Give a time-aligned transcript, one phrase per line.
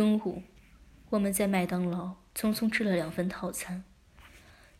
[0.00, 0.42] 中午，
[1.10, 3.84] 我们在麦当劳匆匆吃了两份套餐，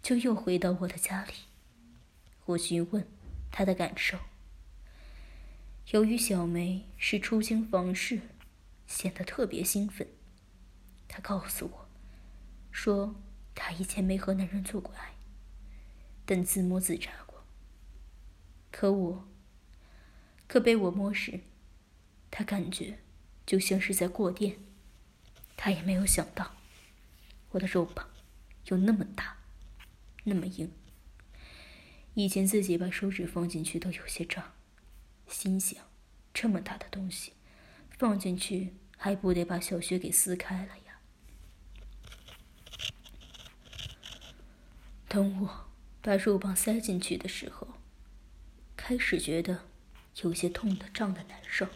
[0.02, 1.34] 就又回到我的家里。
[2.46, 3.06] 我询问
[3.50, 4.18] 他的感受。
[5.90, 8.22] 由于小梅是初经房事，
[8.86, 10.08] 显得特别兴奋。
[11.06, 11.88] 她告诉我，
[12.70, 13.14] 说
[13.54, 15.12] 她以前没和男人做过爱，
[16.24, 17.44] 但自摸自查过。
[18.72, 19.28] 可我，
[20.46, 21.40] 可被我摸时，
[22.30, 23.00] 她感觉
[23.44, 24.56] 就像是在过电。
[25.62, 26.56] 他也没有想到，
[27.50, 28.08] 我的肉棒
[28.64, 29.36] 有那么大，
[30.24, 30.72] 那么硬。
[32.14, 34.54] 以前自己把手指放进去都有些胀。
[35.26, 35.84] 心想，
[36.32, 37.34] 这么大的东西
[37.90, 40.98] 放进去，还不得把小穴给撕开了呀？
[45.08, 45.70] 等我
[46.00, 47.68] 把肉棒塞进去的时候，
[48.74, 49.66] 开始觉得
[50.22, 51.68] 有些痛的、胀的难受，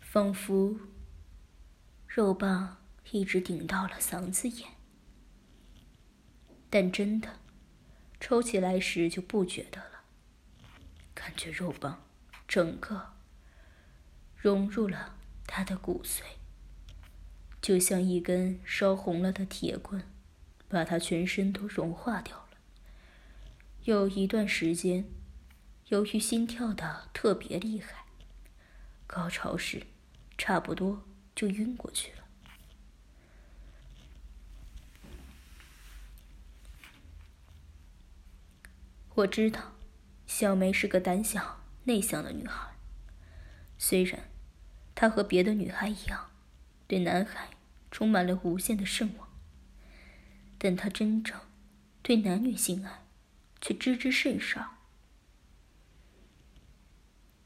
[0.00, 0.80] 仿佛
[2.16, 2.78] 肉棒
[3.10, 4.70] 一直顶到了嗓子眼。
[6.70, 7.40] 但真的
[8.18, 10.00] 抽起来时就不觉得了。
[11.12, 12.02] 感觉肉棒
[12.48, 13.12] 整个
[14.34, 16.22] 融入了他的骨髓，
[17.60, 20.02] 就像一根烧红了的铁棍，
[20.70, 22.56] 把他全身都融化掉了。
[23.84, 25.04] 有一段时间，
[25.88, 28.06] 由于心跳的特别厉害，
[29.06, 29.82] 高潮时
[30.38, 31.05] 差不多
[31.36, 32.24] 就晕过去了。
[39.14, 39.72] 我知道。
[40.26, 42.74] 小梅是个胆小内向的女孩，
[43.78, 44.28] 虽然
[44.92, 46.32] 她和别的女孩一样，
[46.88, 47.50] 对男孩
[47.92, 49.28] 充满了无限的圣望，
[50.58, 51.40] 但她真正
[52.02, 53.04] 对男女性爱
[53.60, 54.78] 却知之甚少，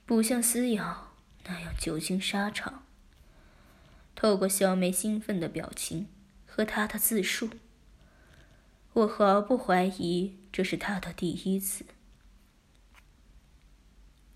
[0.06, 2.86] 不像思瑶那样久经沙场。
[4.20, 6.06] 透过小梅兴奋的表情
[6.44, 7.48] 和她的自述，
[8.92, 11.86] 我毫不怀疑这是她的第一次。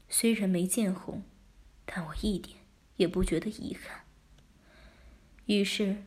[0.08, 1.22] 虽然没见红，
[1.84, 2.60] 但我一点
[2.96, 4.06] 也不觉得遗憾。
[5.44, 6.02] 于是，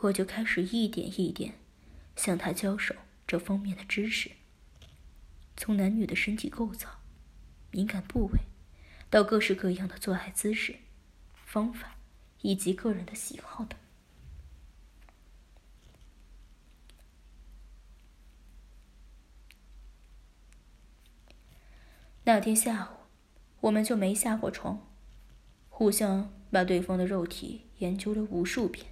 [0.00, 1.54] 我就开始一点一点
[2.14, 2.94] 向他教授
[3.26, 4.32] 这方面的知识，
[5.56, 7.00] 从男女的身体构造、
[7.70, 8.40] 敏感部位，
[9.08, 10.76] 到各式各样的做爱姿势、
[11.46, 11.93] 方法
[12.44, 13.78] 以及个人的喜好等。
[22.24, 23.04] 那天下午。
[23.64, 24.86] 我们就没下过床，
[25.70, 28.88] 互相把对方的肉体研究了无数遍。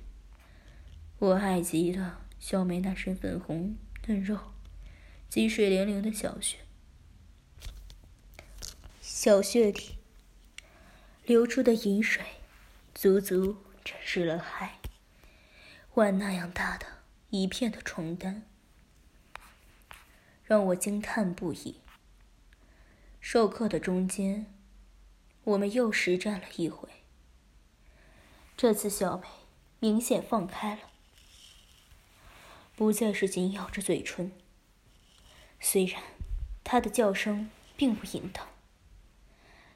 [1.19, 3.77] 我爱极了小梅那身粉红
[4.07, 4.39] 嫩肉
[5.29, 6.57] 及水灵灵的小穴，
[9.03, 9.97] 小穴里
[11.27, 12.25] 流出的饮水，
[13.03, 14.79] 足足沾湿了海
[15.95, 16.87] 碗那样大的
[17.31, 18.47] 一片的床单，
[20.45, 21.81] 让我惊叹不已。
[23.21, 24.47] 授课的中间。
[25.43, 26.89] 我们又实战了一回。
[28.57, 29.27] 这次小梅
[29.81, 30.83] 明显放开了，
[32.77, 34.31] 不再是紧咬着嘴唇。
[35.59, 36.01] 虽然
[36.63, 38.47] 她的叫声并不淫荡，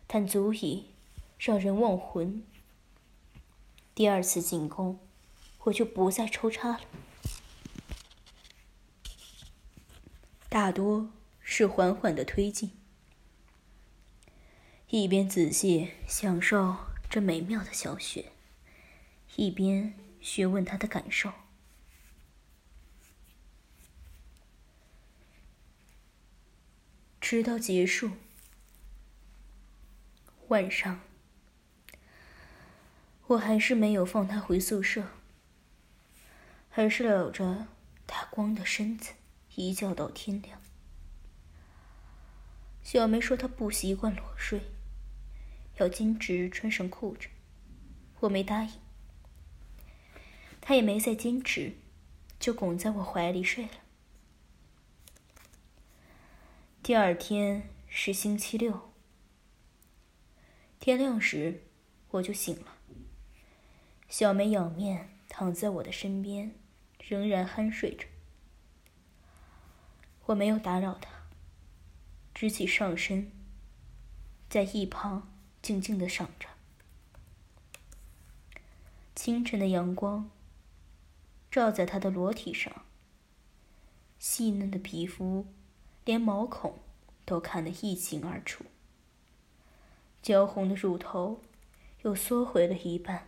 [0.07, 0.93] 但足以
[1.41, 2.45] 让人忘魂。
[3.97, 5.01] 第二次进攻，
[5.61, 6.81] 我就不再抽插了，
[10.51, 12.73] 大多是缓缓的推进。
[14.91, 16.77] 一边仔细享受
[17.09, 18.33] 这美妙的小雪，
[19.37, 21.33] 一边询问他的感受。
[27.19, 28.11] 直到结束，
[30.49, 31.01] 晚上，
[33.29, 35.05] 我还是没有放他回宿舍，
[36.71, 37.67] 还是搂着
[38.07, 39.13] 他光的身子
[39.55, 40.61] 一觉到天亮。
[42.83, 44.61] 小梅说她不习惯裸睡。
[45.79, 47.29] 要坚持穿上裤子，
[48.21, 48.71] 我没答应。
[50.61, 51.75] 他也没再坚持，
[52.41, 53.73] 就拱在我怀里睡了。
[56.83, 58.91] 第二天是星期六，
[60.81, 61.65] 天亮时
[62.13, 62.76] 我就醒了。
[64.09, 66.55] 小梅仰面躺在我的身边，
[67.01, 68.07] 仍然酣睡着。
[70.27, 71.11] 我没有打扰她，
[72.35, 73.31] 直起上身，
[74.49, 75.33] 在一旁。
[75.63, 76.47] 静静的赏着
[79.17, 80.31] 清晨的阳光，
[81.51, 82.85] 照在他的裸体上。
[84.21, 85.45] 细嫩的皮肤，
[86.05, 86.79] 连毛孔
[87.25, 88.65] 都看得一清二楚。
[90.23, 91.43] 焦红的乳头
[92.03, 93.27] 又缩回了一半，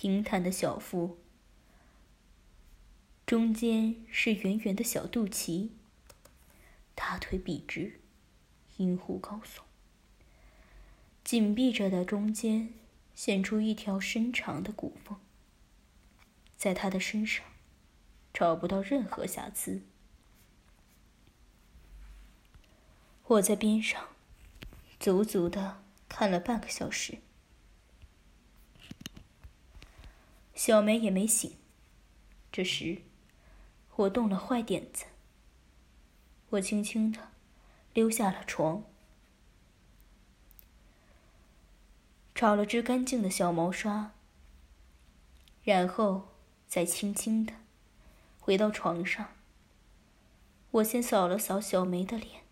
[0.00, 1.18] 平坦的小腹，
[3.26, 5.70] 中间是圆圆的小肚脐，
[6.94, 7.98] 大腿笔直，
[8.76, 9.62] 阴户高耸，
[11.24, 12.72] 紧闭着的中间
[13.16, 15.18] 显出一条深长的骨缝，
[16.56, 17.44] 在他的身上
[18.32, 19.82] 找不到任何瑕疵。
[23.24, 24.10] 我在边上，
[25.00, 27.18] 足足的看了半个小时。
[30.58, 31.56] 小梅也没醒。
[32.50, 33.02] 这时，
[33.94, 35.04] 我动了坏点子。
[36.50, 37.28] 我轻轻的
[37.94, 38.82] 溜下了床，
[42.34, 44.10] 找了只干净的小毛刷，
[45.62, 46.26] 然后
[46.66, 47.52] 再轻轻的
[48.40, 49.28] 回到床上。
[50.72, 52.42] 我先扫了扫小梅的脸，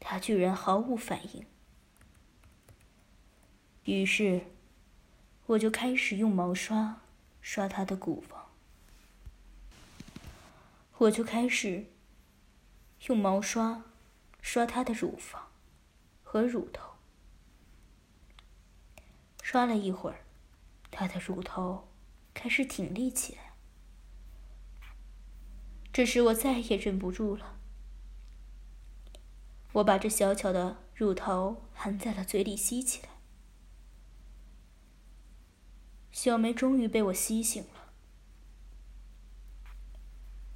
[0.00, 1.44] 她居然毫无反应。
[3.84, 4.46] 于是。
[5.46, 7.02] 我就开始用毛刷
[7.40, 8.46] 刷她的骨房，
[10.98, 11.86] 我就开始
[13.06, 13.84] 用毛刷
[14.42, 15.48] 刷她的乳房
[16.24, 16.94] 和乳头。
[19.40, 20.24] 刷了一会儿，
[20.90, 21.86] 她的乳头
[22.34, 23.52] 开始挺立起来。
[25.92, 27.56] 这时我再也忍不住了，
[29.74, 33.15] 我把这小巧的乳头含在了嘴里吸起来。
[36.16, 37.92] 小梅终于被我吸醒了。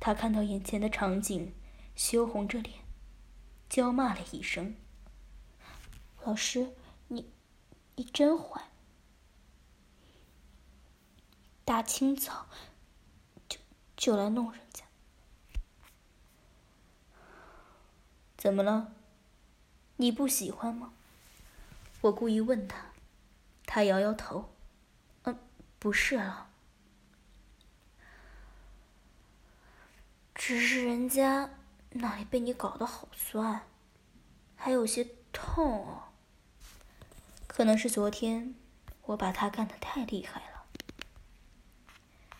[0.01, 1.55] 她看到眼前的场景，
[1.95, 2.79] 羞红着脸，
[3.69, 4.75] 娇骂了一声
[6.25, 6.75] ：“老师，
[7.09, 7.31] 你，
[7.97, 8.71] 你真坏！
[11.67, 12.47] 大清早
[13.47, 13.59] 就
[13.95, 14.87] 就来弄人家，
[18.39, 18.95] 怎么了？
[19.97, 20.95] 你不喜欢吗？”
[22.01, 22.93] 我故意问他，
[23.67, 24.50] 他摇摇头。
[25.81, 26.51] 不是了，
[30.35, 31.51] 只是人家
[31.89, 33.63] 那里被你搞得好酸，
[34.57, 36.03] 还有些痛哦。
[37.47, 38.55] 可能是昨天
[39.07, 40.67] 我把他干的太厉害了，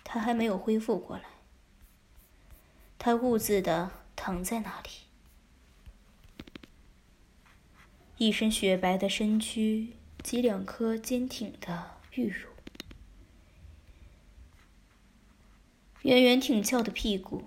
[0.05, 1.25] 他还没有恢复过来。
[2.99, 4.91] 他兀自的躺在那里，
[8.19, 12.50] 一身雪白的身躯及两颗坚挺的玉乳。
[16.03, 17.45] 圆圆挺翘的屁股，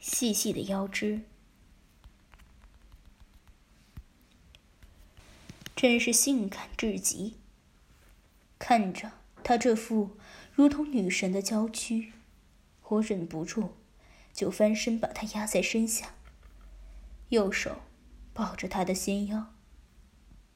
[0.00, 1.22] 细细的腰肢，
[5.74, 7.38] 真是性感至极。
[8.56, 9.10] 看着
[9.42, 10.16] 她这副
[10.52, 12.12] 如同女神的娇躯，
[12.84, 13.74] 我忍不住
[14.32, 16.14] 就翻身把她压在身下，
[17.30, 17.80] 右手
[18.32, 19.52] 抱着她的纤腰，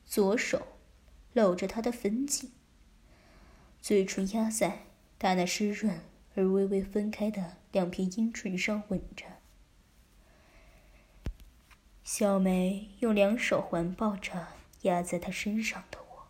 [0.05, 0.79] 左手
[1.32, 2.52] 搂着她的粉颈，
[3.82, 4.84] 嘴唇压在
[5.19, 6.00] 她那湿润。
[6.37, 9.25] 而微微分开的两片阴唇上吻着，
[12.05, 14.49] 小梅用两手环抱着
[14.83, 16.27] 压在她身上的我，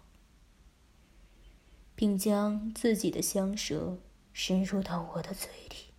[1.97, 3.99] 并将自己的香舌
[4.32, 5.93] 伸入到我的嘴里，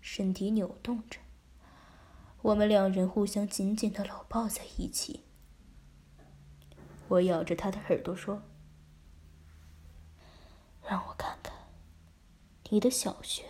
[0.00, 1.20] 身体扭动着，
[2.42, 5.22] 我们两人互相紧紧的搂抱在一起。
[7.06, 8.42] 我咬着她的耳朵说
[10.82, 11.38] ：“让我看。”
[12.72, 13.44] 你的小学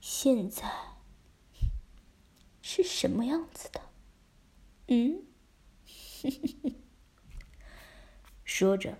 [0.00, 0.70] 现在
[2.62, 3.80] 是什么样子的？
[4.86, 5.24] 嗯，
[8.44, 8.98] 说着，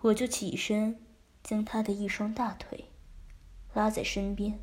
[0.00, 1.04] 我就起身，
[1.42, 2.86] 将他的一双大腿
[3.74, 4.60] 拉在身边，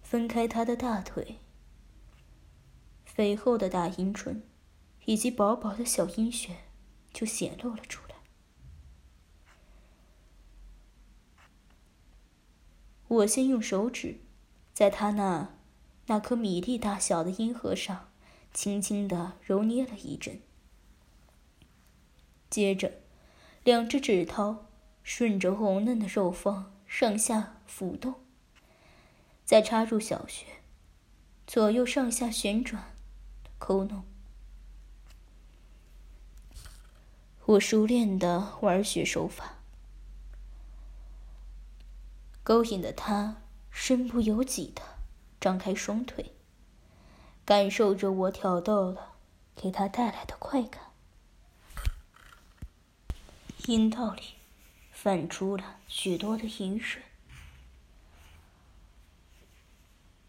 [0.00, 1.36] 分开他的大腿，
[3.04, 4.42] 肥厚的大阴唇
[5.04, 6.63] 以及薄薄的小阴穴。
[7.14, 8.16] 就显露了出来。
[13.06, 14.18] 我先用手指，
[14.74, 15.54] 在他那
[16.06, 18.10] 那颗米粒大小的阴核上，
[18.52, 20.40] 轻轻的揉捏了一阵。
[22.50, 23.00] 接着，
[23.62, 24.66] 两只指头
[25.02, 28.14] 顺着红嫩的肉缝上下浮动，
[29.44, 30.46] 再插入小穴，
[31.46, 32.96] 左右上下旋转，
[33.58, 34.04] 抠弄。
[37.46, 39.58] 我熟练的玩雪手法，
[42.42, 44.80] 勾引的他身不由己的
[45.38, 46.32] 张开双腿，
[47.44, 49.12] 感受着我挑逗的
[49.54, 50.84] 给他带来的快感，
[53.66, 54.22] 阴道里
[54.90, 57.02] 泛出了许多的饮水，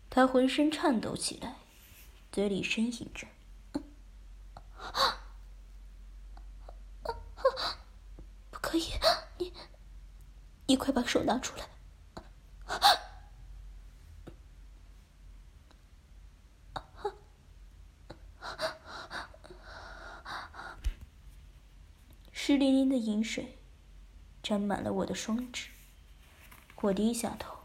[0.10, 1.56] 他浑身颤抖起来，
[2.30, 3.26] 嘴里呻吟着。
[8.76, 8.92] 可以，
[9.38, 9.54] 你，
[10.66, 11.66] 你快把手拿出来。
[22.34, 23.58] 湿淋淋的饮水
[24.44, 25.70] 沾满了我的双指，
[26.82, 27.56] 我低下头，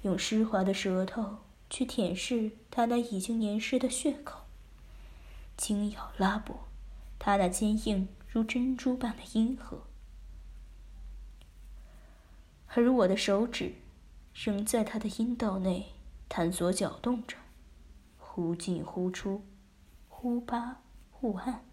[0.00, 4.46] 用湿滑的舌头去舔舐他那已经黏湿的血口，
[5.58, 6.66] 轻咬拉拨
[7.18, 9.82] 他那坚硬如珍珠般的阴核，
[12.78, 13.72] 而我的手指
[14.34, 15.94] 仍在他的阴道内
[16.28, 17.38] 探索搅动着，
[18.18, 19.46] 忽进忽出，
[20.10, 21.64] 忽扒忽按。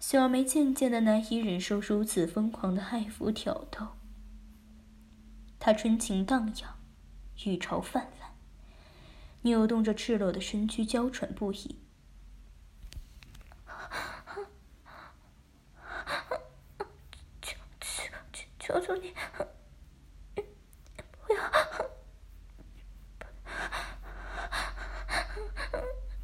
[0.00, 3.90] 小梅渐渐的难以忍受如此疯狂的爱抚挑逗，
[5.60, 6.76] 她春情荡漾，
[7.44, 8.32] 欲潮泛滥，
[9.42, 11.76] 扭动着赤裸的身躯，娇喘不已。
[17.40, 18.12] 求求
[18.62, 19.12] 求求你，
[21.26, 21.50] 不要，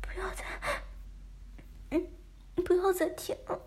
[0.00, 0.44] 不要再，
[1.90, 2.08] 嗯，
[2.64, 3.60] 不要再舔了。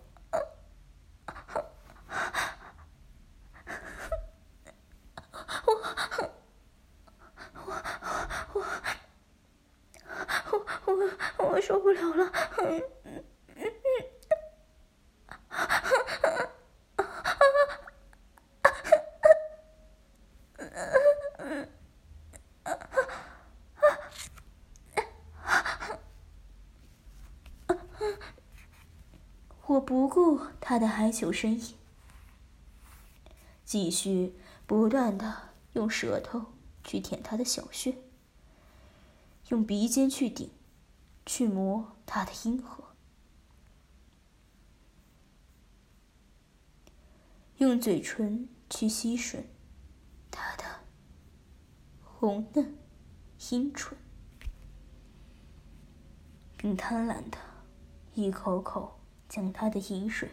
[11.62, 12.32] 受不了了！
[29.68, 31.76] 我不顾他的哀求呻吟，
[33.66, 34.34] 继续
[34.66, 37.98] 不断的用舌头去舔他的小穴，
[39.50, 40.50] 用鼻尖去顶。
[41.26, 42.96] 去磨他的阴核，
[47.58, 49.44] 用嘴唇去吸吮
[50.32, 50.64] 他的
[52.02, 52.78] 红嫩
[53.52, 53.98] 阴唇，
[56.56, 57.38] 并贪婪的
[58.14, 59.01] 一口口
[59.32, 60.30] 将他的饮水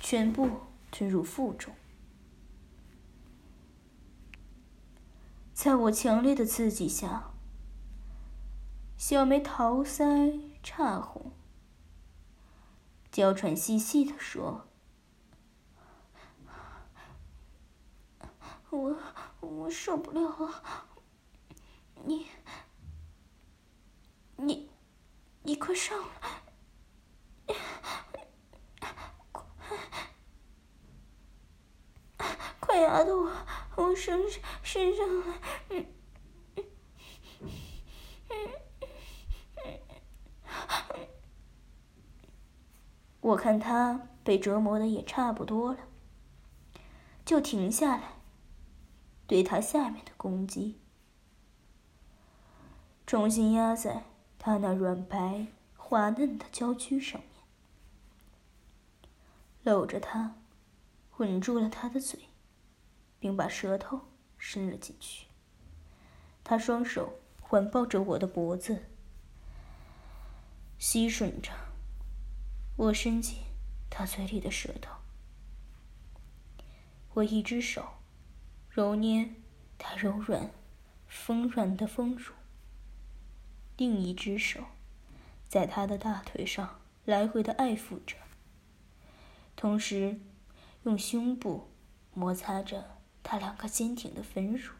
[0.00, 0.60] 全部
[0.92, 1.74] 吞入腹中。
[5.52, 7.30] 在我强烈的刺激下。
[8.96, 11.32] 小梅桃腮岔红，
[13.10, 14.68] 娇喘细细的说
[18.70, 18.96] ：“我
[19.40, 20.86] 我受不了了，
[22.04, 22.28] 你
[24.36, 24.70] 你
[25.42, 27.48] 你快上来，
[32.60, 33.32] 快压到我
[33.76, 34.20] 我身
[34.62, 35.86] 身上来，嗯。”
[43.22, 45.78] 我看他被折磨的也差不多了，
[47.24, 48.16] 就停下来，
[49.26, 50.80] 对他下面的攻击，
[53.06, 54.04] 重新压在
[54.38, 55.46] 他那软白
[55.76, 57.30] 滑嫩的娇躯上面，
[59.62, 60.34] 搂着他，
[61.18, 62.18] 吻住了他的嘴，
[63.22, 64.00] 并把舌头
[64.36, 65.28] 伸了进去。
[66.42, 68.86] 他双手环抱着我的脖子，
[70.76, 71.52] 吸吮着。
[72.76, 73.38] 我伸进
[73.88, 74.96] 他嘴里的舌头，
[77.14, 77.86] 我一只手
[78.68, 79.34] 揉捏
[79.78, 80.50] 他柔软、
[81.06, 82.32] 丰软的丰乳，
[83.76, 84.64] 另一只手
[85.46, 88.16] 在他的大腿上来回的爱抚着，
[89.54, 90.18] 同时
[90.82, 91.70] 用胸部
[92.14, 94.72] 摩擦着他两个坚挺的粉乳，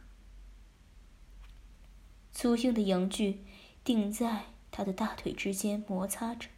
[2.32, 3.44] 粗硬的阳具
[3.82, 6.48] 顶在他的大腿之间摩擦着。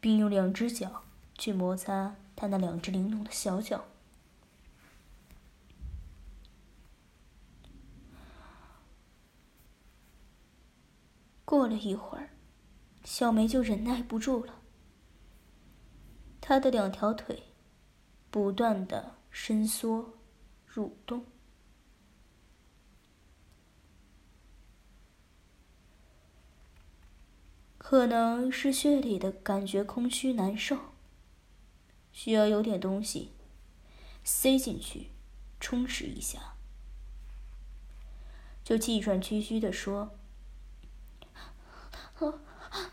[0.00, 1.02] 并用两只脚
[1.38, 3.86] 去摩擦他那两只玲珑的小脚。
[11.46, 12.28] 过了一会儿，
[13.02, 14.60] 小梅就忍耐不住了，
[16.42, 17.53] 她的两条腿
[18.34, 20.18] 不断的伸缩、
[20.68, 21.24] 蠕动。
[27.78, 30.76] 可能是血里的感觉空虚难受，
[32.10, 33.30] 需要有点东西
[34.24, 35.10] 塞进去
[35.60, 36.56] 充实一下，
[38.64, 40.18] 就气喘吁吁的说：“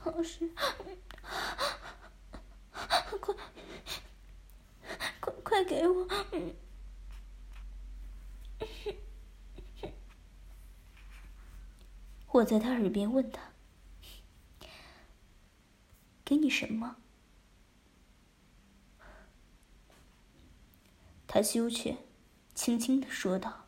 [0.05, 0.51] 老师，
[3.19, 3.35] 快
[5.43, 6.07] 快给我。
[12.27, 13.51] 我在他耳边问他
[16.23, 16.95] 给你什么？
[21.27, 21.97] 他羞怯
[22.53, 23.65] 轻轻的说道。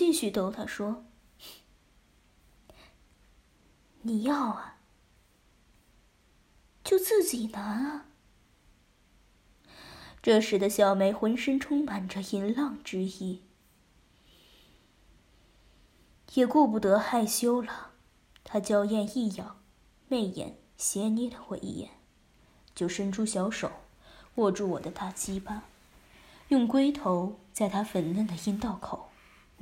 [0.00, 1.04] 继续逗他说
[4.00, 4.78] ：“你要啊，
[6.82, 8.06] 就自己拿啊。”
[10.22, 13.42] 这时的小梅浑身充满着淫浪之意，
[16.32, 17.90] 也顾不得害羞了。
[18.42, 19.56] 她娇艳一咬，
[20.08, 21.90] 媚眼斜睨了我一眼，
[22.74, 23.70] 就伸出小手
[24.36, 25.64] 握住我的大鸡巴。
[26.48, 29.09] 用龟头在她粉嫩的阴道口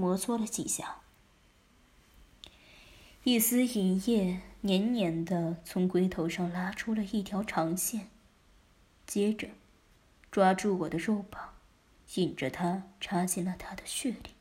[0.00, 1.00] 摩挲了几下，
[3.24, 8.08] 一丝银液黏黏的从龟头上拉出了一条长线，
[9.04, 9.48] 接着
[10.30, 11.52] 抓住我的肉棒，
[12.14, 14.37] 引着它插进了他的血里。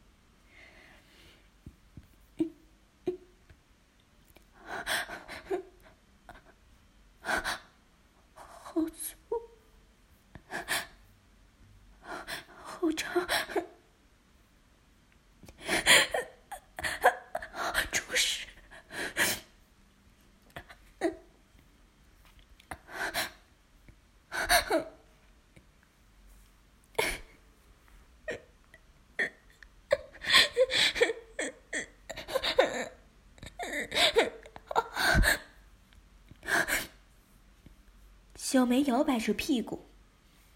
[38.36, 39.86] 小梅摇摆着屁股，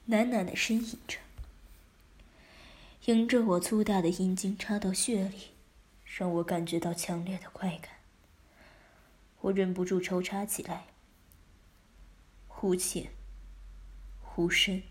[0.08, 1.18] 喃喃的呻吟着，
[3.06, 5.50] 迎着我粗大的阴茎插到血里，
[6.06, 7.92] 让我感觉到强烈的快感。
[9.42, 10.88] 我忍不住抽插起来，
[12.48, 13.12] 忽浅，
[14.22, 14.84] 忽深，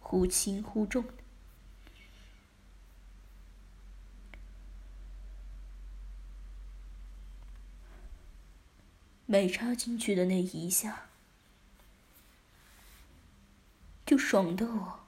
[0.00, 1.27] 忽轻忽重的。
[9.30, 11.04] 每插进去的那一下。
[14.06, 15.00] 就爽的我，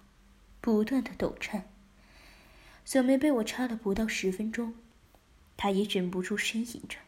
[0.61, 1.71] 不断的抖颤。
[2.85, 4.75] 小梅被我插了不到十分钟，
[5.57, 6.99] 她也忍不住呻吟着。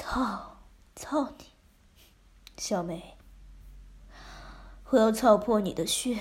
[0.00, 0.60] 操！
[0.94, 1.46] 操你
[2.56, 3.16] 小梅，
[4.90, 6.20] 我要操破你的血！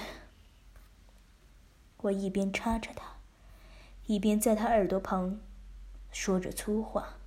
[1.97, 3.17] 我一边插着他，
[4.07, 5.39] 一边在他耳朵旁
[6.11, 7.17] 说着粗话。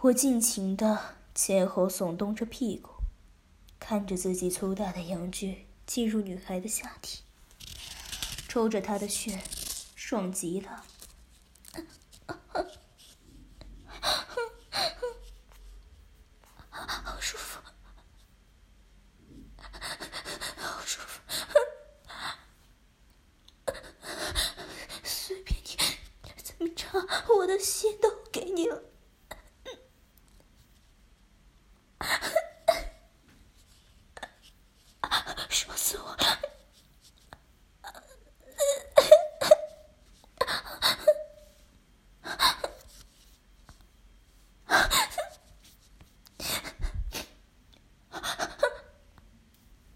[0.00, 2.90] 我尽情的前后耸动着屁股，
[3.78, 7.22] 看着自己粗大的阳具进入女孩的下体，
[8.48, 9.42] 抽着她的血，
[9.94, 10.84] 爽极了
[35.94, 36.38] 了。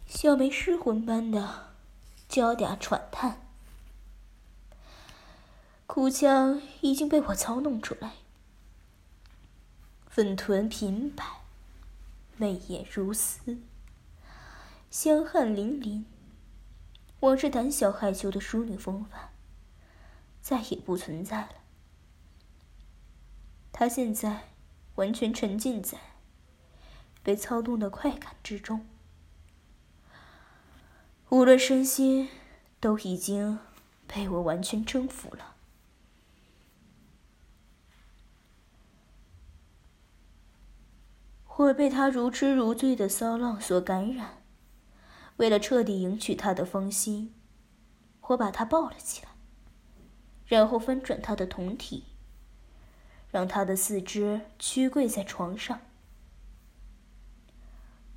[0.06, 1.72] 小梅失魂般的
[2.28, 3.40] 娇嗲喘叹，
[5.86, 8.12] 哭腔已经被我操弄出来，
[10.06, 11.24] 粉臀平摆，
[12.36, 13.58] 媚眼如丝，
[14.90, 16.04] 香汗淋漓。
[17.20, 19.28] 往日胆小害羞的淑女风范
[20.40, 21.54] 再也不存在了。
[23.72, 24.48] 她现在
[24.94, 25.98] 完全沉浸在
[27.22, 28.86] 被操纵的快感之中，
[31.28, 32.30] 无论身心
[32.80, 33.58] 都已经
[34.06, 35.56] 被我完全征服了。
[41.56, 44.39] 我被他如痴如醉的骚浪所感染，
[45.40, 47.34] 为了彻底赢取他的芳心，
[48.20, 49.30] 我把他抱了起来，
[50.44, 52.04] 然后翻转他的酮体，
[53.30, 55.80] 让他的四肢屈跪在床上，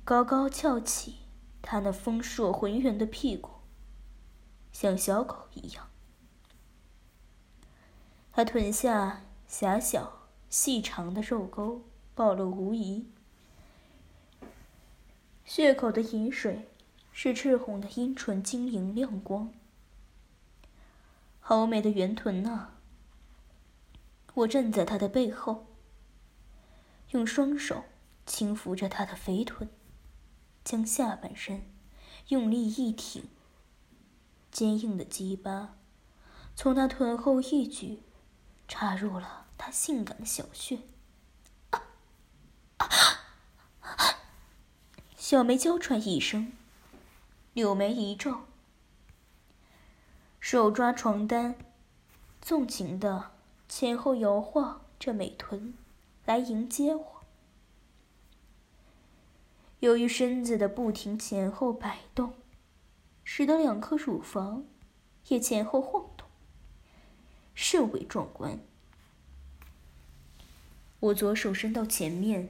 [0.04, 1.20] 高高翘起
[1.62, 3.52] 他那丰硕浑圆的屁股，
[4.70, 5.88] 像小狗一样。
[8.32, 13.08] 他臀下狭小细长的肉沟暴露无遗。
[15.46, 16.68] 血口的饮水，
[17.16, 19.52] 是赤红的阴唇晶莹亮光。
[21.38, 22.70] 好美的圆臀呐！
[24.34, 25.64] 我站在他的背后，
[27.12, 27.84] 用双手
[28.26, 29.70] 轻抚着他的肥臀，
[30.64, 31.62] 将下半身
[32.28, 33.28] 用力一挺，
[34.50, 35.76] 坚硬的鸡巴
[36.56, 38.02] 从他臀后一举
[38.66, 40.80] 插入了他性感的小穴。
[45.16, 46.52] 小梅娇喘一声，
[47.54, 48.40] 柳眉一皱，
[50.40, 51.54] 手抓床单，
[52.42, 53.30] 纵情的
[53.68, 55.72] 前后摇晃着美臀，
[56.24, 57.22] 来迎接我。
[59.78, 62.34] 由于身子的不停前后摆动，
[63.22, 64.64] 使得两颗乳房
[65.28, 66.26] 也前后晃动，
[67.54, 68.58] 甚为壮观。
[70.98, 72.48] 我左手伸到前面，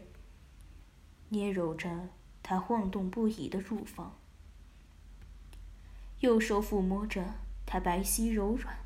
[1.29, 2.09] 捏揉着。
[2.43, 4.17] 他晃动不已的乳房，
[6.25, 7.35] 右手抚摸着
[7.67, 8.79] 他白皙柔软、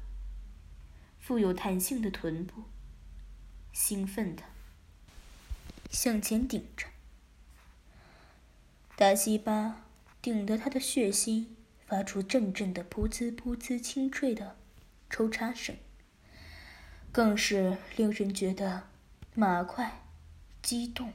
[1.21, 2.65] 富有弹性的臀部，
[3.73, 4.43] 兴奋的
[5.89, 6.89] 向前顶着。
[8.97, 9.85] 大西巴
[10.21, 14.57] 顶得他的血心发出阵阵的噗呲噗呲清脆的
[15.09, 15.77] 抽插声，
[17.13, 18.89] 更是令人觉得
[19.37, 20.03] 麻快、
[20.61, 21.13] 激动。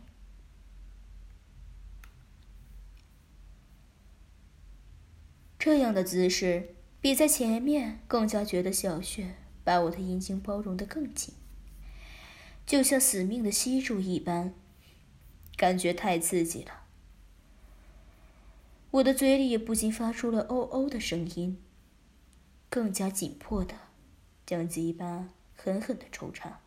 [5.63, 11.33] 这样的姿势比在前面更加觉得小穴把我的阴茎包容得更紧，
[12.65, 14.53] 就像死命的吸住一般，
[15.55, 16.83] 感觉太刺激了。
[18.91, 21.57] 我的嘴里也不禁发出了“哦哦”的声音，
[22.69, 23.73] 更加紧迫的
[24.45, 26.59] 将鸡巴狠狠的抽插。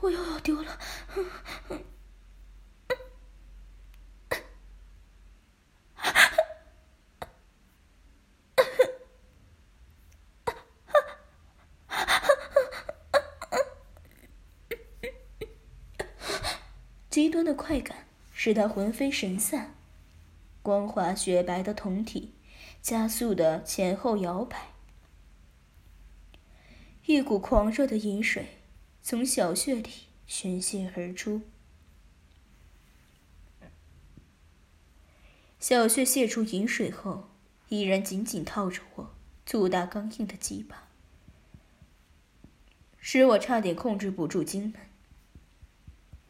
[0.00, 0.78] 我又要丢了，
[17.18, 19.74] 极端的快感使他魂飞神散，
[20.62, 22.32] 光滑雪白的酮体
[22.80, 24.68] 加速的前后摇摆，
[27.06, 28.46] 一股狂热的饮水。
[29.02, 29.90] 从小穴里
[30.28, 31.42] 宣泄而出，
[35.58, 37.30] 小穴泄出饮水后，
[37.68, 40.86] 依然紧紧套着我粗大刚硬的鸡巴，
[43.00, 44.87] 使我差点控制不住精门。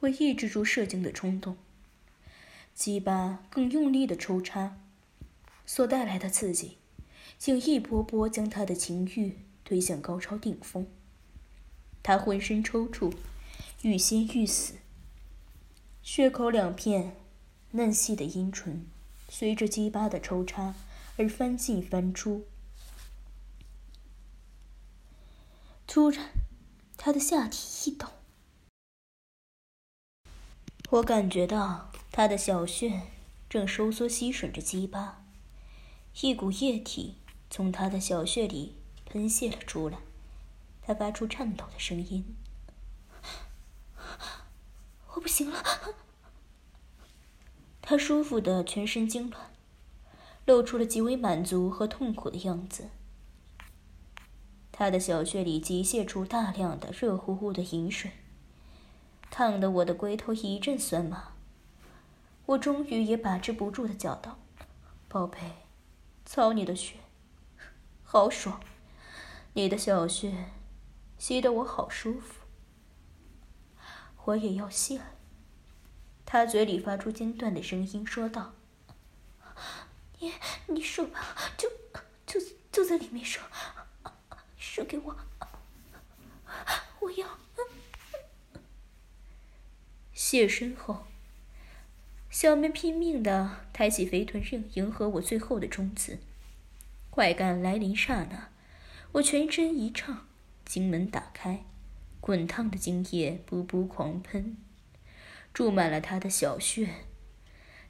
[0.00, 1.56] 会抑制住射精的冲动，
[2.74, 4.78] 鸡巴更用力的抽插，
[5.66, 6.78] 所带来的刺激，
[7.36, 10.86] 竟一波波将他的情欲推向高潮顶峰。
[12.02, 13.12] 他浑身抽搐，
[13.82, 14.74] 欲仙欲死。
[16.02, 17.16] 血口两片
[17.72, 18.86] 嫩细的阴唇，
[19.28, 20.74] 随着鸡巴的抽插
[21.16, 22.46] 而翻进翻出。
[25.86, 26.30] 突然，
[26.96, 28.06] 他的下体一抖，
[30.90, 33.02] 我感觉到他的小穴
[33.50, 35.22] 正收缩吸吮着鸡巴，
[36.22, 37.16] 一股液体
[37.50, 38.74] 从他的小穴里
[39.04, 39.98] 喷泄了出来。
[40.80, 42.34] 他发出颤抖的声音
[45.12, 45.62] ：“我不行了，
[47.82, 49.36] 他舒服的全身痉挛，
[50.46, 52.88] 露出了极为满足和痛苦的样子。
[54.72, 58.12] 他的小穴里急泄出大量的热乎乎的饮水，
[59.30, 61.32] 烫得我的龟头一阵酸麻。
[62.46, 64.38] 我终于也把持不住的叫道
[65.06, 65.38] ：“宝贝，
[66.24, 66.94] 操你的血，
[68.04, 68.60] 好爽！
[69.52, 70.46] 你的小穴
[71.18, 72.40] 吸得我好舒服，
[74.24, 75.04] 我也要吸了。”
[76.24, 78.54] 他嘴里发出间断的声音说道
[80.20, 80.32] ：“你
[80.66, 81.20] 你说吧，
[81.56, 81.68] 就
[82.26, 82.40] 就
[82.72, 83.42] 就在里面说，
[84.56, 85.16] 说给我，
[87.00, 87.26] 我要。”
[90.30, 91.04] 谢身后，
[92.28, 96.18] 小妹拼命的抬起肥臀刃，迎合我最后的冲刺。
[97.08, 98.50] 快感来临刹那，
[99.12, 100.26] 我全身一畅，
[100.66, 101.64] 经门打开，
[102.20, 104.58] 滚烫的精液噗噗狂喷。
[105.54, 106.90] 注满了他的小穴，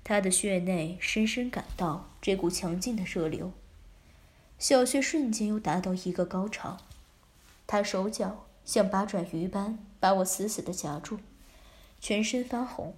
[0.04, 3.52] 他的穴内深深感到这股强劲的热流，
[4.60, 6.76] 小穴瞬间又达到一个高潮。
[7.66, 11.18] 他手脚像八爪鱼般把我死死的夹住，
[12.00, 12.96] 全身发红，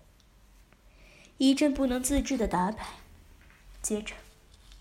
[1.39, 2.87] 一阵不能自制的打摆，
[3.81, 4.15] 接着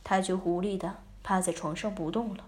[0.03, 2.45] 他就无力的趴在床上不动了。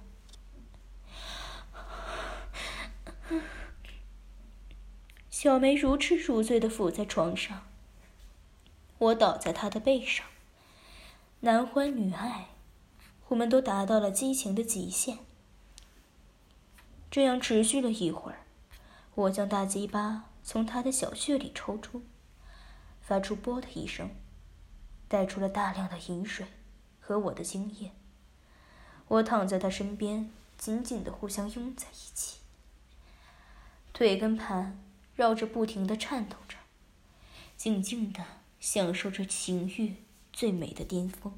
[5.30, 7.66] 小梅如痴如醉的伏在床上，
[9.00, 10.24] 我倒在她的背上。
[11.40, 12.50] 男欢女爱，
[13.30, 15.18] 我们都达到了激情的极限。
[17.10, 18.46] 这样持续了一会儿，
[19.16, 22.04] 我将大鸡巴从他的小穴里抽出，
[23.02, 24.10] 发出“啵”的一声，
[25.08, 26.48] 带出了大量的饮水
[27.00, 27.92] 和我的精液。
[29.08, 32.40] 我躺在他身边，紧紧的互相拥在一起，
[33.94, 34.78] 腿跟盘。
[35.14, 36.58] 绕着不停的颤抖着，
[37.58, 38.26] 静静的
[38.60, 39.98] 享受着情欲
[40.32, 41.34] 最美的巅峰。